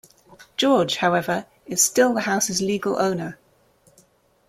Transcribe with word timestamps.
George, 0.57 0.95
however, 0.95 1.45
is 1.67 1.85
still 1.85 2.15
the 2.15 2.21
house's 2.21 2.59
legal 2.59 2.99
owner. 2.99 3.37